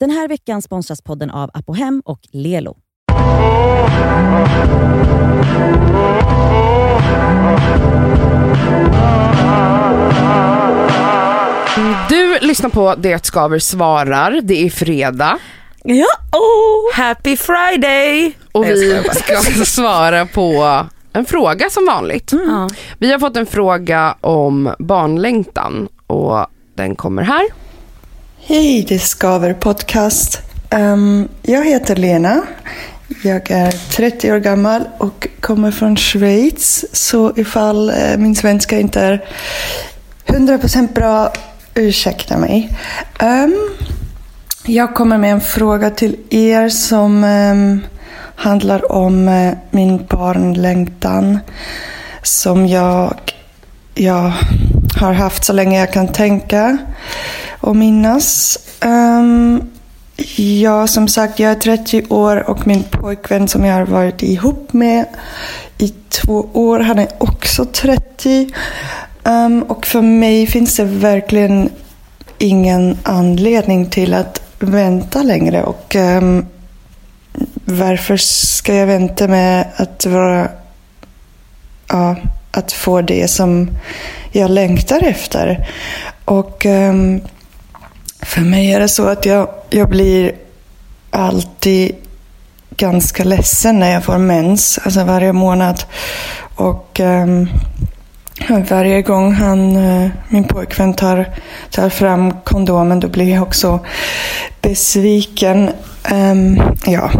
[0.00, 2.76] Den här veckan sponsras podden av Apohem och Lelo.
[12.08, 15.38] Du lyssnar på Det skaver svarar, det är fredag
[15.84, 16.94] Ja, oh.
[16.94, 18.36] Happy Friday!
[18.52, 22.32] och vi ska svara på en fråga som vanligt.
[22.32, 22.68] Ja.
[22.98, 27.65] Vi har fått en fråga om barnlängtan och den kommer här.
[28.48, 30.40] Hej, det skaver podcast.
[30.70, 32.42] Um, jag heter Lena.
[33.24, 36.84] Jag är 30 år gammal och kommer från Schweiz.
[36.92, 39.24] Så ifall uh, min svenska inte är
[40.26, 41.32] 100% bra,
[41.74, 42.76] ursäkta mig.
[43.20, 43.76] Um,
[44.66, 47.80] jag kommer med en fråga till er som um,
[48.36, 51.38] handlar om uh, min barnlängtan
[52.22, 53.14] som jag,
[53.94, 54.32] jag
[55.00, 56.78] har haft så länge jag kan tänka
[57.66, 58.58] och minnas.
[58.84, 59.70] Um,
[60.36, 64.72] ja, som sagt, jag är 30 år och min pojkvän som jag har varit ihop
[64.72, 65.06] med
[65.78, 68.40] i två år, han är också 30.
[68.40, 71.70] Um, ehm, och för mig finns det verkligen
[72.38, 75.62] ingen anledning till att vänta längre.
[75.62, 76.46] Och um,
[77.64, 80.48] varför ska jag vänta med att vara
[81.88, 82.16] ja,
[82.50, 83.70] att få det som
[84.32, 85.68] jag längtar efter.
[86.24, 87.20] Och um,
[88.26, 90.32] för mig är det så att jag, jag blir
[91.10, 91.94] alltid
[92.76, 95.82] ganska ledsen när jag får mens, alltså varje månad.
[96.54, 97.48] Och um,
[98.68, 101.30] varje gång han, uh, min pojkvän tar,
[101.70, 103.80] tar fram kondomen då blir jag också
[104.62, 105.70] besviken.
[106.12, 107.10] Um, ja.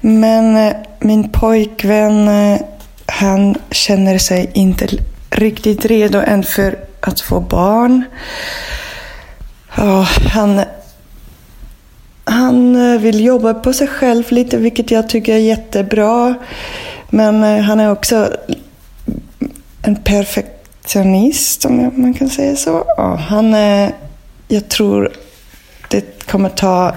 [0.00, 2.60] Men uh, min pojkvän uh,
[3.06, 4.88] han känner sig inte
[5.30, 8.04] riktigt redo än för att få barn.
[9.76, 10.60] Ja, han,
[12.24, 16.34] han eh, vill jobba på sig själv lite, vilket jag tycker är jättebra.
[17.10, 18.30] Men eh, han är också
[19.82, 22.84] en perfektionist, om man kan säga så.
[22.96, 23.92] Ja, han är,
[24.48, 25.12] jag tror
[25.90, 26.94] det kommer ta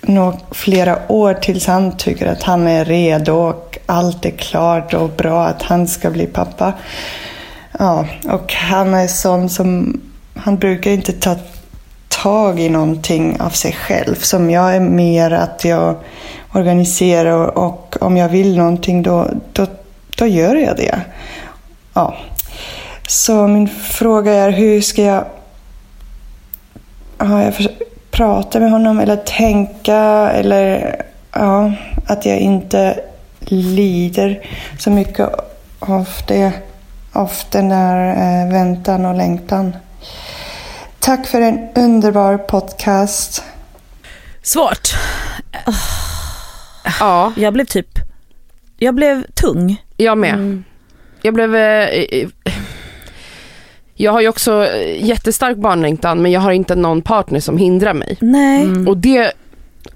[0.00, 5.10] nog flera år tills han tycker att han är redo och allt är klart och
[5.10, 6.72] bra att han ska bli pappa.
[7.78, 10.00] Ja, och han är sån som,
[10.34, 11.36] han brukar inte ta
[12.24, 14.14] tag i någonting av sig själv.
[14.14, 15.96] Som jag är mer att jag
[16.52, 19.66] organiserar och om jag vill någonting då, då,
[20.16, 21.00] då gör jag det.
[21.94, 22.14] Ja.
[23.08, 25.24] Så min fråga är hur ska jag,
[27.18, 27.54] ja, jag
[28.10, 30.96] prata med honom eller tänka eller
[31.32, 31.72] ja,
[32.06, 33.00] att jag inte
[33.48, 34.46] lider
[34.78, 35.28] så mycket
[35.78, 36.52] av det
[37.12, 39.76] av den där eh, väntan och längtan.
[41.04, 43.42] Tack för en underbar podcast.
[44.42, 44.88] Svårt.
[47.00, 47.88] Ja, Jag blev typ,
[48.78, 49.82] jag blev tung.
[49.96, 50.34] jag med.
[50.34, 50.64] Mm.
[51.22, 51.54] Jag blev...
[51.56, 52.28] eh,
[53.94, 54.68] Jag har ju också
[55.00, 58.16] jättestark barnlängtan men jag har inte någon partner som hindrar mig.
[58.20, 58.62] Nej.
[58.64, 58.88] Mm.
[58.88, 59.32] Och det,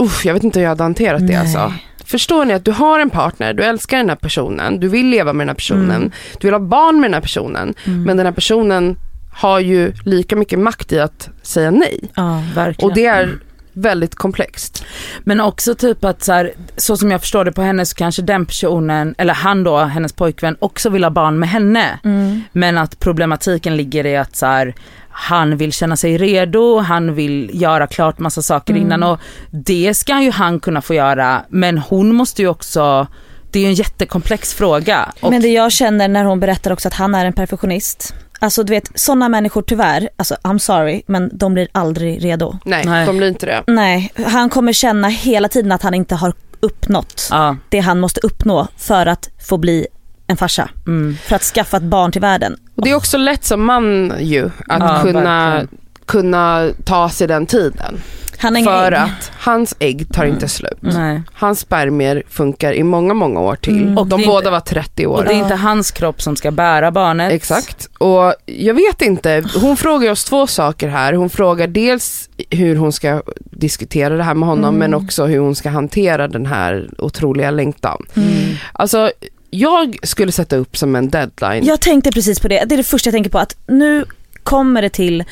[0.02, 1.36] usch, jag vet inte hur jag hade hanterat det Nej.
[1.36, 1.72] alltså.
[2.04, 5.32] Förstår ni att du har en partner, du älskar den här personen, du vill leva
[5.32, 6.10] med den här personen, Mm.
[6.40, 8.02] du vill ha barn med den här personen, Mm.
[8.02, 8.96] men den här personen
[9.38, 12.10] har ju lika mycket makt i att säga nej.
[12.14, 12.42] Ja.
[12.54, 12.90] Verkligen.
[12.90, 13.38] Och det är
[13.72, 14.84] väldigt komplext.
[15.20, 18.22] Men också typ att så, här, så som jag förstår det på henne så kanske
[18.22, 21.98] den personen, eller han då, hennes pojkvän, också vill ha barn med henne.
[22.04, 22.42] Mm.
[22.52, 24.74] Men att problematiken ligger i att så här,
[25.10, 28.86] han vill känna sig redo, han vill göra klart massa saker Mm.
[28.86, 33.06] innan och det ska ju han kunna få göra men hon måste ju också,
[33.50, 35.12] det är ju en jättekomplex fråga.
[35.20, 38.14] Och, Men det jag känner när hon berättar också att han är en perfektionist.
[38.40, 42.58] Alltså du vet sådana människor tyvärr, alltså I'm sorry men de blir aldrig redo.
[42.64, 43.06] Nej, Nej.
[43.06, 43.64] de blir inte det.
[43.66, 48.20] Nej, han kommer känna hela tiden att han inte har uppnått ja, det han måste
[48.20, 49.86] uppnå för att få bli
[50.26, 50.68] en farsa.
[50.86, 51.16] mm.
[51.22, 52.56] För att skaffa ett barn till världen.
[52.74, 55.68] Och det är också lätt som man ju att Ja, kunna, verkligen.
[56.06, 58.00] kunna ta sig den tiden.
[58.38, 58.98] Han För ägg.
[58.98, 60.78] att hans ägg tar inte slut.
[60.80, 61.22] nej.
[61.32, 63.82] Hans spermier funkar i många, många år till.
[63.82, 63.98] Mm.
[63.98, 65.16] Och de båda inte- var 30 år.
[65.16, 67.32] Och det är inte hans kropp som ska bära barnet.
[67.32, 67.88] Exakt.
[67.98, 71.12] Och jag vet inte, hon frågar oss två saker här.
[71.12, 74.78] Hon frågar dels hur hon ska diskutera det här med honom Mm.
[74.78, 78.06] men också hur hon ska hantera den här otroliga längtan.
[78.16, 78.30] Mm.
[78.72, 79.10] Alltså,
[79.50, 81.64] jag skulle sätta upp som en deadline.
[81.64, 84.04] Jag tänkte precis på det, det är det första jag tänker på att nu
[84.42, 85.24] kommer det till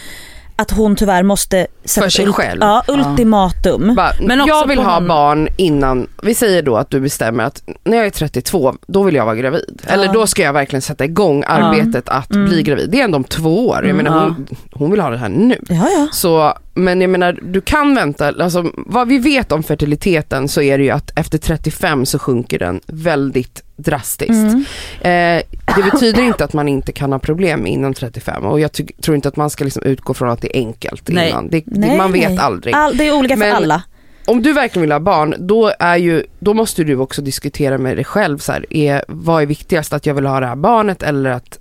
[0.57, 2.59] att hon tyvärr måste sätta För sig själv.
[2.61, 3.95] Ja, ultimatum.
[3.95, 5.09] Bara, Men jag vill ha honom.
[5.09, 9.15] barn innan, vi säger då att du bestämmer att när jag är 32, då vill
[9.15, 9.83] jag vara gravid.
[9.87, 12.49] Eller då ska jag verkligen sätta igång arbetet att Mm.
[12.49, 12.91] bli gravid.
[12.91, 15.29] Det är ändå om två år, jag Mm, menar hon, hon vill ha det här
[15.29, 15.59] nu.
[15.69, 16.09] Ja, ja.
[16.13, 20.79] Så men jag menar, du kan vänta, alltså vad vi vet om fertiliteten så är
[20.79, 24.31] det ju att efter 35 så sjunker den väldigt drastiskt.
[24.31, 24.65] Mm.
[25.01, 25.43] Eh,
[25.77, 28.71] det betyder inte att man inte kan ha problem innan 35 och jag
[29.03, 31.29] tror inte att man ska liksom utgå från att det är enkelt Nej.
[31.31, 31.49] innan.
[31.49, 32.39] Det, det, Nej, man vet nej.
[32.39, 32.75] aldrig.
[32.75, 33.83] All, det är olika för Men- alla.
[34.29, 37.97] Om du verkligen vill ha barn, då, är ju, då måste du också diskutera med
[37.97, 41.03] dig själv, så här, är, vad är viktigast, att jag vill ha det här barnet
[41.03, 41.59] eller att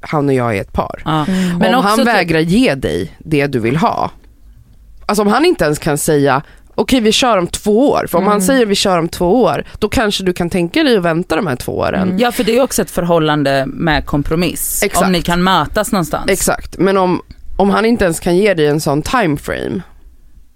[0.00, 1.02] han och jag är ett par?
[1.04, 1.24] Ja.
[1.28, 1.58] Mm.
[1.58, 4.10] Men om han typ- vägrar ge dig det du vill ha,
[5.06, 6.42] alltså om han inte ens kan säga
[6.74, 8.46] okej vi kör om två år, för om han Mm.
[8.46, 11.46] säger vi kör om två år, då kanske du kan tänka dig att vänta de
[11.46, 12.02] här två åren.
[12.08, 12.18] Mm.
[12.18, 14.82] Ja för det är också ett förhållande med kompromiss.
[14.82, 15.06] Exakt.
[15.06, 16.30] Om ni kan mötas någonstans.
[16.30, 17.22] Exakt, men om,
[17.56, 19.80] om han inte ens kan ge dig en sån time frame,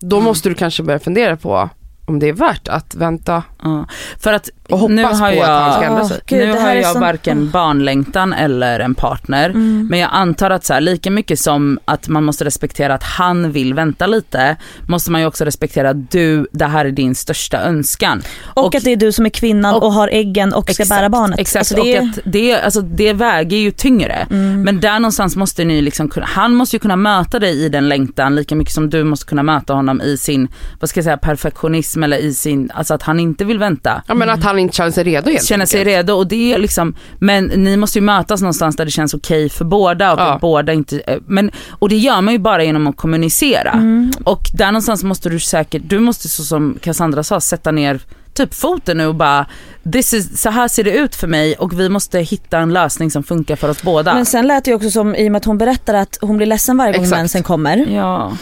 [0.00, 0.25] då Mm.
[0.25, 1.71] måste du kanske börja fundera på
[2.05, 3.87] om det är värt att vänta Ja.
[4.21, 6.21] För att och hoppas nu på har att jag, han ska ändra sig.
[6.27, 9.49] Gud, nu har är jag sån- varken barnlängtan eller en partner.
[9.51, 9.87] Mm.
[9.91, 13.53] Men jag antar att så här, lika mycket som att man måste respektera att han
[13.53, 14.57] vill vänta lite,
[14.89, 18.23] måste man ju också respektera att du, det här är din största önskan.
[18.45, 20.85] Och, och- att det är du som är kvinnan och, och- har äggen och ska
[20.85, 21.39] bära barnet.
[21.39, 24.27] Exakt, Alltså det, och att det, alltså det väger ju tyngre.
[24.31, 24.63] mm.
[24.63, 27.89] Men där någonstans måste ni liksom kunna, han måste ju kunna möta dig i den
[27.89, 30.49] längtan lika mycket som du måste kunna möta honom i sin,
[30.81, 34.03] vad ska jag säga, perfektionism eller i sin, alltså att han inte vill vänta.
[34.09, 35.97] Ja men att han inte känner sig redo helt Känner sig enkelt.
[35.97, 39.49] redo och det är liksom, men ni måste ju mötas någonstans där det känns okej
[39.49, 40.33] för båda och Ja.
[40.35, 43.71] att båda inte, eh, men, och det gör man ju bara genom att kommunicera.
[43.73, 44.12] Mm.
[44.25, 48.00] Och där någonstans måste du säkert, du måste så som Cassandra sa, sätta ner
[48.35, 49.47] typ foten nu och bara,
[49.93, 53.11] this is, så här ser det ut för mig och vi måste hitta en lösning
[53.11, 54.15] som funkar för oss båda.
[54.15, 56.37] Men sen lät det ju också som, i och med att hon berättar att hon
[56.37, 57.19] blir ledsen varje gång Exakt.
[57.21, 57.77] mensen kommer.
[57.77, 58.33] ja.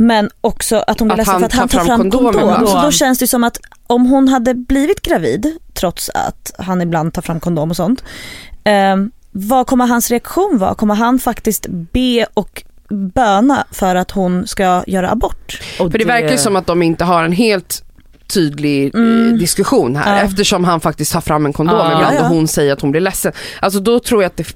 [0.00, 2.66] Men också att hon blir ledsen han för att han tar fram fram kondomen, kondom.
[2.66, 7.14] Så då känns det som att om hon hade blivit gravid, trots att han ibland
[7.14, 8.04] tar fram kondom och sånt.
[8.64, 8.96] Eh,
[9.30, 10.74] vad kommer hans reaktion vara?
[10.74, 15.60] Kommer han faktiskt be och böna för att hon ska göra abort?
[15.80, 17.84] Och För det verkar ju som att de inte har en helt
[18.30, 19.38] tydlig eh, Mm.
[19.38, 20.22] diskussion här Ja.
[20.22, 21.92] eftersom han faktiskt tar fram en kondom Ja.
[21.96, 23.32] ibland och hon säger att hon blir ledsen.
[23.60, 24.46] Alltså då tror jag att det,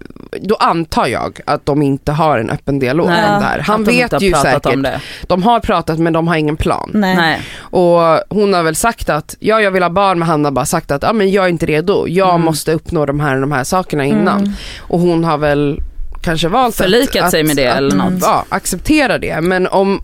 [0.40, 3.58] då antar jag att de inte har en öppen dialog Nej, om det här.
[3.58, 5.00] Han att de vet ju säkert, om det.
[5.26, 6.90] de har pratat men de har ingen plan.
[6.94, 7.16] Nej.
[7.16, 7.40] Nej.
[7.58, 8.00] Och
[8.30, 10.90] hon har väl sagt att, ja jag vill ha barn men han har bara sagt
[10.90, 12.40] att, ja men jag är inte redo, jag Mm.
[12.44, 14.38] måste uppnå de här, de här sakerna innan.
[14.40, 14.52] Mm.
[14.78, 15.80] Och hon har väl
[16.22, 18.22] kanske valt Förlikat att, sig med det att, eller att, något.
[18.22, 19.40] Ja, acceptera det.
[19.40, 20.00] Men om,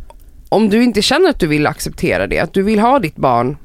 [0.50, 3.56] om du inte känner att du vill acceptera det, att du vill ha ditt barn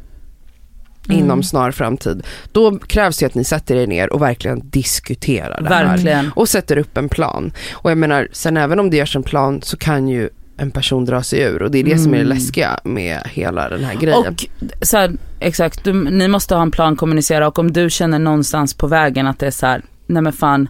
[1.09, 1.19] Mm.
[1.19, 5.69] inom snar framtid, då krävs det att ni sätter er ner och verkligen diskuterar det
[5.69, 5.85] här.
[5.85, 6.31] Verkligen.
[6.35, 7.51] Och sätter upp en plan.
[7.73, 11.05] Och jag menar, sen även om det görs en plan så kan ju en person
[11.05, 12.37] dra sig ur och det är det som är det Mm.
[12.37, 14.19] läskiga med hela den här grejen.
[14.19, 14.45] Och
[14.81, 18.73] så här, exakt, du, ni måste ha en plan, kommunicera och om du känner någonstans
[18.73, 20.69] på vägen att det är så här, nej men fan,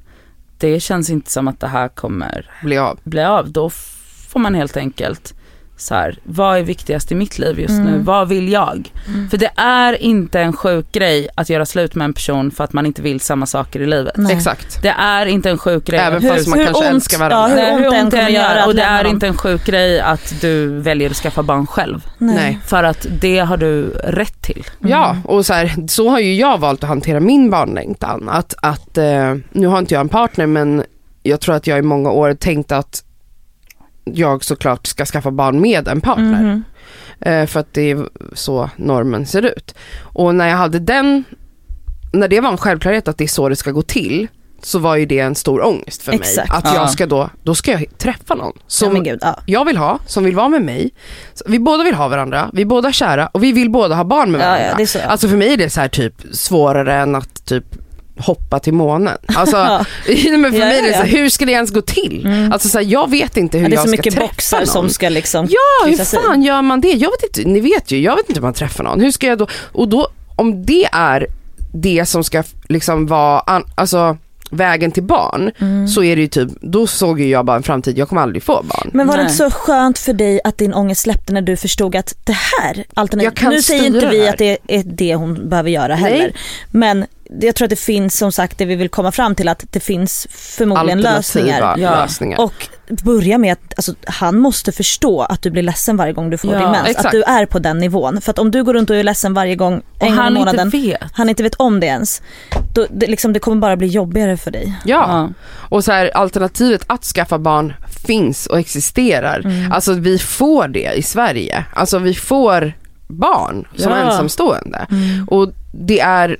[0.58, 3.00] det känns inte som att det här kommer Bli av.
[3.04, 3.70] bli av, då
[4.30, 5.34] får man helt enkelt
[5.78, 7.90] så här, vad är viktigast i mitt liv just nu?
[7.90, 8.04] Mm.
[8.04, 8.92] Vad vill jag?
[9.08, 9.30] Mm.
[9.30, 12.74] För det är inte en sjuk grej att göra slut med en person för att
[12.74, 14.18] man inte vill samma saker i livet.
[14.18, 14.34] Nej.
[14.36, 14.82] Exakt.
[14.82, 16.00] Det är inte en sjuk grej.
[16.00, 17.60] Även att- Hur- fast man hur kanske ont- älskar varandra.
[17.60, 19.14] ja, hur Nej, ont det än att och det är dem.
[19.14, 22.06] inte en sjuk grej att du väljer att skaffa barn själv.
[22.18, 22.60] Nej.
[22.66, 24.64] För att det har du rätt till.
[24.80, 28.30] Ja, och så, här, så har ju jag valt att hantera min barnlängtan.
[28.30, 30.84] Att, att, eh, nu har inte jag en partner men
[31.24, 33.02] jag tror att jag i många år tänkt att
[34.06, 36.62] jag såklart ska skaffa barn med en partner.
[37.20, 39.76] Eh, för att det är så normen ser ut.
[40.02, 41.24] Och när jag hade den,
[42.14, 44.28] när det var en självklarhet att det är så det ska gå till,
[44.62, 46.36] så var ju det en stor ångest för Exakt.
[46.50, 46.58] mig.
[46.58, 46.76] Att Ja.
[46.76, 49.40] jag ska då, då ska jag träffa någon Ja, som men gud, ja.
[49.46, 50.92] jag vill ha, som vill vara med mig.
[51.46, 54.32] Vi båda vill ha varandra, vi är båda kära och vi vill båda ha barn
[54.32, 54.68] med Ja, varandra.
[54.70, 55.00] ja, det är så.
[55.00, 57.66] Alltså för mig är det så här typ svårare än att typ
[58.18, 59.18] hoppa till månen.
[59.26, 59.56] Alltså,
[60.38, 62.26] men för Ja, mig är det så här, hur ska det ens gå till?
[62.26, 62.52] Mm.
[62.52, 64.28] Alltså så här, jag vet inte hur Ja, det är jag så ska mycket träffa
[64.28, 64.68] boxar någon.
[64.68, 66.18] som ska liksom Ja, hur kryssas i.
[66.18, 66.92] fan gör man det?
[66.92, 69.02] Jag vet inte, ni vet ju, jag vet inte hur man träffar någon.
[69.02, 71.28] Hur ska jag då, och då, om det är
[71.74, 74.18] det som ska liksom vara, an, alltså
[74.52, 75.88] vägen till barn, Mm.
[75.88, 78.44] så är det ju typ, då såg ju jag bara en framtid, jag kommer aldrig
[78.44, 78.90] få barn.
[78.94, 79.32] Men var det Nej.
[79.32, 82.76] inte så skönt för dig att din ångest släppte när du förstod att det här
[82.76, 84.30] Jag alternativet, nu säger inte vi här.
[84.34, 86.18] att det är det hon behöver göra heller.
[86.18, 86.34] Nej.
[86.72, 87.06] Men
[87.42, 89.80] jag tror att det finns som sagt det vi vill komma fram till att det
[89.80, 91.76] finns förmodligen lösningar.
[91.78, 91.92] Ja.
[91.92, 92.40] lösningar.
[92.42, 92.68] Och
[93.04, 96.54] börja med att alltså, han måste förstå att du blir ledsen varje gång du får
[96.54, 96.88] Ja, din mens.
[96.88, 97.06] exakt.
[97.06, 98.22] Att du är på den nivån.
[98.22, 100.22] För att om du går runt och är ledsen varje gång, Och en gång i
[100.22, 101.00] han månaden, inte vet.
[101.14, 102.22] han inte vet om det ens.
[102.74, 104.74] Då, det, liksom, det kommer bara bli jobbigare för dig.
[104.86, 105.06] ja.
[105.08, 105.30] Ja.
[105.70, 107.74] Och så här, alternativet att skaffa barn
[108.08, 109.40] finns och existerar.
[109.40, 109.72] Mm.
[109.72, 111.66] Alltså vi får det i Sverige.
[111.74, 112.74] Alltså vi får
[113.08, 113.98] barn som Ja.
[113.98, 114.86] ensamstående.
[114.92, 115.28] Mm.
[115.28, 116.38] Och det är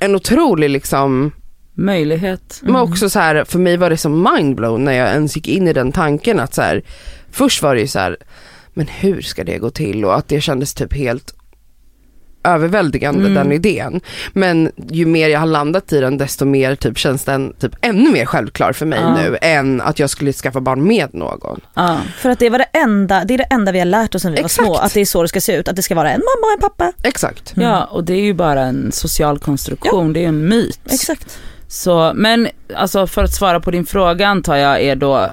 [0.00, 1.32] en otrolig liksom
[1.78, 2.60] Möjlighet.
[2.62, 5.68] Men också så här, för mig var det som mindblown när jag ens gick in
[5.68, 6.82] i den tanken att så här,
[7.30, 8.16] först var det ju så här,
[8.74, 11.34] men hur ska det gå till och att det kändes typ helt
[12.46, 13.34] överväldigande Mm.
[13.34, 14.00] den idén.
[14.32, 18.10] Men ju mer jag har landat i den desto mer typ känns den typ ännu
[18.10, 19.14] mer självklar för mig Ja.
[19.16, 21.60] nu än att jag skulle skaffa barn med någon.
[21.74, 21.98] Ja.
[22.18, 24.30] För att det var det enda, det är det enda vi har lärt oss när
[24.30, 24.58] vi Exakt.
[24.58, 26.20] var små, att det är så det ska se ut, att det ska vara en
[26.20, 26.92] mamma och en pappa.
[27.08, 27.52] Exakt.
[27.56, 30.80] ja, och det är ju bara en social konstruktion, det är ju en myt.
[30.90, 31.38] Exakt.
[31.68, 35.30] Så, men alltså för att svara på din fråga antar jag är då,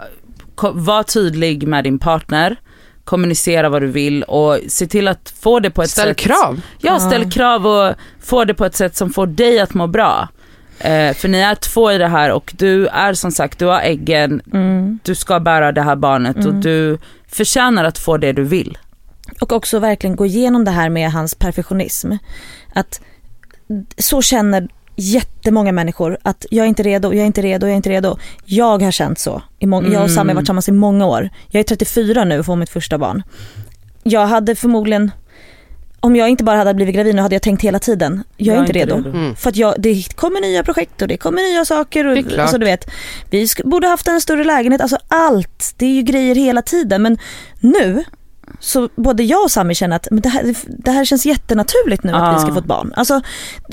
[0.73, 2.55] var tydlig med din partner,
[3.03, 6.17] kommunicera vad du vill och se till att få det på ett Ställ sätt.
[6.17, 6.61] krav.
[6.79, 10.27] Ja, ställ krav och få det på ett sätt som får dig att må bra.
[10.79, 13.81] Eh, för ni är två i det här och du är som sagt, du har
[13.81, 14.99] äggen, Mm.
[15.03, 16.61] du ska bära det här barnet och Mm.
[16.61, 18.77] du förtjänar att få det du vill.
[19.41, 22.11] Och också verkligen gå igenom det här med hans perfektionism.
[22.75, 23.01] Att
[23.97, 27.75] så känner jättemånga människor att jag är inte redo, jag är inte redo, jag är
[27.77, 28.17] inte redo.
[28.45, 29.41] Jag har känt så.
[29.59, 31.29] I må- Jag och Sami har varit tillsammans i många år.
[31.49, 33.23] Jag är 34 nu och får mitt första barn.
[34.03, 35.11] Jag hade förmodligen,
[35.99, 38.59] om jag inte bara hade blivit gravid nu hade jag tänkt hela tiden, jag är
[38.61, 38.95] inte redo.
[38.95, 39.35] Mm.
[39.35, 42.05] För att jag, det kommer nya projekt och det kommer nya saker.
[42.07, 42.89] Och, Det är alltså, du vet,
[43.29, 45.73] vi sk- borde haft en större lägenhet, alltså allt.
[45.77, 47.01] Det är ju grejer hela tiden.
[47.01, 47.17] Men
[47.59, 48.03] nu,
[48.65, 52.11] så både jag och Sami känner att men det, här, det här känns jättenaturligt nu
[52.13, 52.53] att vi ska Ja.
[52.53, 52.93] få ett barn.
[52.95, 53.21] Alltså,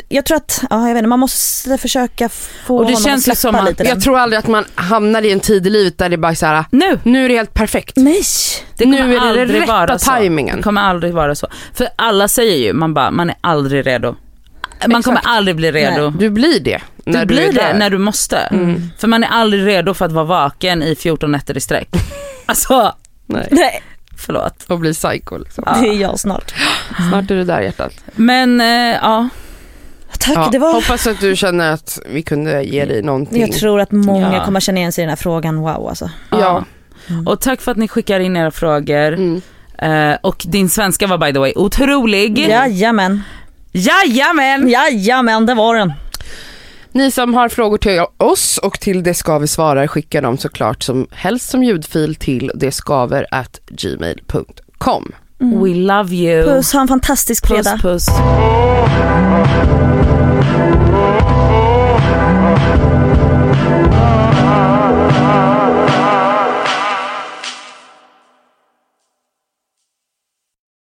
[0.08, 3.28] jag tror att, ja, jag vet inte, man måste försöka få Och det honom känns
[3.28, 3.90] att släppa som lite den.
[3.90, 6.34] Jag tror aldrig att man hamnar i en tid i livet där det bara är
[6.34, 6.98] så här, Nu!
[7.02, 7.96] nu är det helt perfekt.
[7.96, 8.22] Nej!
[8.76, 10.10] Det Nu är det rätta vara så.
[10.10, 10.56] tajmingen.
[10.56, 11.46] Det kommer aldrig vara så.
[11.74, 14.08] För alla säger ju, man bara, man är aldrig redo.
[14.08, 15.04] Man Exakt.
[15.04, 16.10] kommer aldrig bli redo.
[16.10, 16.80] Du blir det.
[17.04, 18.36] Du när blir är det när du måste.
[18.36, 18.90] Mm.
[18.98, 21.88] För man är aldrig redo för att vara vaken i 14 nätter i sträck.
[22.46, 22.92] Alltså,
[23.26, 23.48] Nej.
[23.50, 23.82] Nej,
[24.32, 24.64] förlåt.
[24.68, 25.64] Och bli psycho liksom.
[25.66, 25.76] Ja.
[25.82, 26.54] det är jag snart.
[27.10, 27.92] Snart är du där hjärtat.
[28.16, 28.66] Men eh,
[29.02, 29.28] ja,
[30.18, 30.72] Tack, Ja, det var...
[30.72, 33.40] Hoppas att du känner att vi kunde ge dig någonting.
[33.40, 34.44] Jag tror att många Ja.
[34.44, 36.10] kommer känna igen sig i den här frågan, wow alltså.
[36.30, 36.64] Ja.
[37.26, 39.12] Och tack för att ni skickar in era frågor.
[39.12, 39.42] Mm.
[39.78, 42.38] Eh, och din svenska var by the way otrolig.
[42.38, 43.22] Jajamän,
[43.72, 44.68] Jajamän!
[44.68, 45.92] jajamän det var den.
[46.92, 50.82] Ni som har frågor till oss och till Det ska vi svara skicka dem såklart
[50.82, 55.12] som helst som ljudfil till detskaver.gmail.com.
[55.40, 55.64] Mm.
[55.64, 56.44] We love you.
[56.44, 57.78] Puss, ha en fantastisk fredag.
[57.82, 58.06] Puss.
[58.06, 58.08] puss.